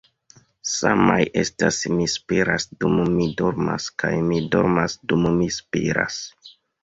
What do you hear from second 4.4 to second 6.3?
dormas dum mi spiras.'"